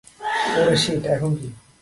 ওরে 0.57 0.75
শিট- 0.83 1.03
এখন 1.13 1.31
কি? 1.39 1.47